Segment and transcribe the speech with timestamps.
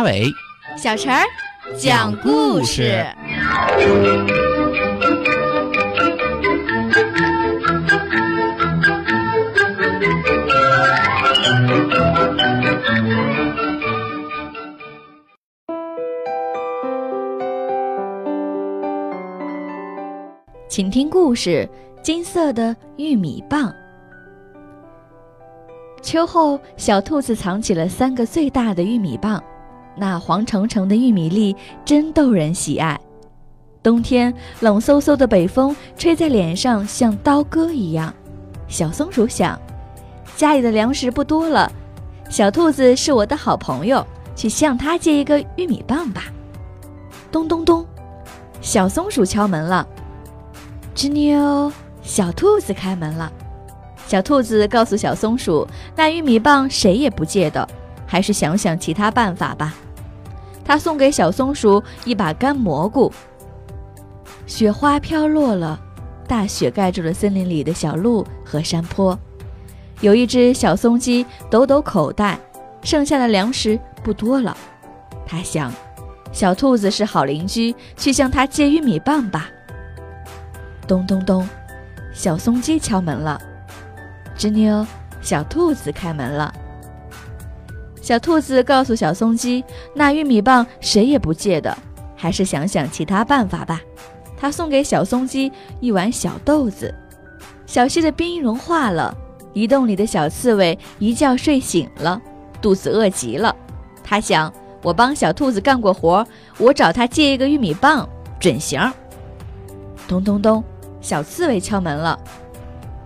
[0.00, 0.32] 马尾，
[0.78, 1.22] 小陈儿
[1.76, 3.04] 讲故事。
[20.66, 21.68] 请听故事：
[22.02, 23.70] 金色的玉米棒。
[26.00, 29.42] 秋后，小兔子藏起了三个最大的玉米棒，
[30.00, 31.54] 那黄澄澄的玉米粒
[31.84, 32.98] 真逗人喜爱。
[33.82, 38.12] 冬天，冷飕飕的北风吹在脸上，像刀割一样。
[38.66, 39.60] 小松鼠想，
[40.36, 41.70] 家里的粮食不多了，
[42.30, 44.02] 小兔子是我的好朋友，
[44.34, 46.24] 去向它借一个玉米棒吧。
[47.30, 47.86] 咚咚咚，
[48.62, 49.86] 小松鼠敲门了。
[50.94, 51.70] 吱扭，
[52.00, 53.30] 小兔子开门了。
[54.06, 57.68] 小兔子告诉小松鼠：“那玉米棒谁也不借的，
[58.06, 59.74] 还是想想其他办法吧。”
[60.70, 63.12] 他送给小松鼠一把干蘑菇。
[64.46, 65.76] 雪花飘落了，
[66.28, 69.18] 大雪盖住了森林里的小路和山坡。
[70.00, 72.38] 有一只小松鸡抖抖口袋，
[72.84, 74.56] 剩下的粮食不多了。
[75.26, 75.72] 他想，
[76.30, 79.50] 小兔子是好邻居，去向他借玉米棒吧。
[80.86, 81.48] 咚咚咚，
[82.14, 83.42] 小松鸡敲门了。
[84.38, 84.86] 吱妞，
[85.20, 86.54] 小兔子开门了。
[88.10, 89.62] 小兔子告诉小松鸡
[89.94, 91.78] ：“那玉米棒谁也不借的，
[92.16, 93.80] 还是想想其他办法吧。”
[94.36, 96.92] 他送给小松鸡一碗小豆子。
[97.66, 99.16] 小溪的冰融化了，
[99.52, 102.20] 鱼洞里的小刺猬一觉睡醒了，
[102.60, 103.54] 肚子饿极了。
[104.02, 106.26] 他想：“我帮小兔子干过活，
[106.58, 108.08] 我找他借一个玉米棒，
[108.40, 108.92] 准行。”
[110.08, 110.64] 咚咚咚，
[111.00, 112.18] 小刺猬敲门了。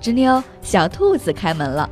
[0.00, 1.90] 吱妞，小兔子开门了。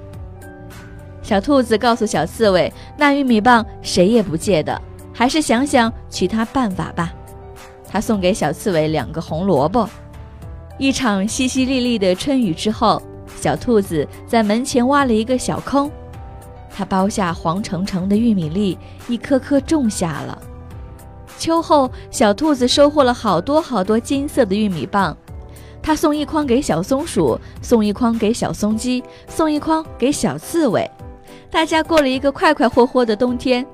[1.22, 4.80] 小兔子告诉小刺猬：“那玉米棒谁也不借的，
[5.12, 7.12] 还是想想其他办法吧。”
[7.88, 9.88] 他送给小刺猬两个红萝卜。
[10.78, 13.00] 一场淅淅沥沥的春雨之后，
[13.40, 15.90] 小兔子在门前挖了一个小坑，
[16.74, 20.36] 它包下黄澄澄的玉米粒，一颗颗种下了。
[21.38, 25.16] 秋后，小兔子收获了好多好多金色的玉米棒。
[25.82, 30.88] 他送一筐给小松鼠，送一筐给小松鸡，送一筐给小刺猬。
[31.52, 33.64] 大家过了一个快快活活的冬天。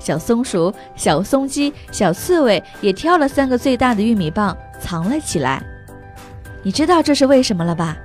[0.00, 5.62] 小松鼠、小松鸡、小刺猬也挑了三个最大的玉米棒藏了起来。
[6.64, 7.96] 你知道这是为什么了吧？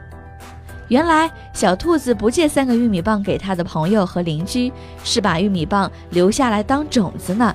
[0.90, 4.72] 原来小兔子不借三个玉米棒给他的朋友和邻居，
[5.04, 7.54] 是把玉米棒留下来当种子呢。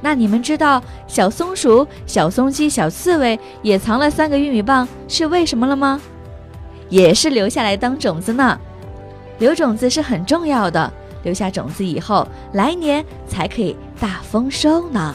[0.00, 6.00] 那你们知道小松鼠、小松鸡、小刺猬也藏了三个玉米棒是为什么了吗？
[6.88, 8.56] 也是留下来当种子呢。
[9.38, 15.14] 留种子是很重要的，留下种子以后，来年才可以大丰收呢。